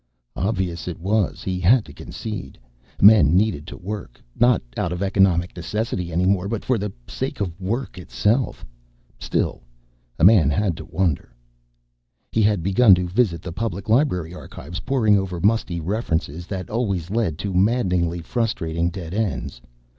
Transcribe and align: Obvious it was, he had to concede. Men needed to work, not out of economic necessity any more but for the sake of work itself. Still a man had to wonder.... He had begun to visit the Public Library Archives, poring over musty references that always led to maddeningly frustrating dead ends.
Obvious 0.35 0.87
it 0.87 0.99
was, 0.99 1.43
he 1.43 1.59
had 1.59 1.85
to 1.85 1.93
concede. 1.93 2.57
Men 2.99 3.35
needed 3.37 3.67
to 3.67 3.77
work, 3.77 4.19
not 4.35 4.59
out 4.75 4.91
of 4.91 5.03
economic 5.03 5.55
necessity 5.55 6.11
any 6.11 6.25
more 6.25 6.47
but 6.47 6.65
for 6.65 6.79
the 6.79 6.91
sake 7.07 7.39
of 7.39 7.61
work 7.61 7.99
itself. 7.99 8.65
Still 9.19 9.61
a 10.17 10.23
man 10.23 10.49
had 10.49 10.75
to 10.77 10.85
wonder.... 10.85 11.35
He 12.31 12.41
had 12.41 12.63
begun 12.63 12.95
to 12.95 13.07
visit 13.07 13.43
the 13.43 13.53
Public 13.53 13.89
Library 13.89 14.33
Archives, 14.33 14.79
poring 14.79 15.19
over 15.19 15.39
musty 15.39 15.79
references 15.79 16.47
that 16.47 16.71
always 16.71 17.11
led 17.11 17.37
to 17.37 17.53
maddeningly 17.53 18.21
frustrating 18.21 18.89
dead 18.89 19.13
ends. 19.13 19.61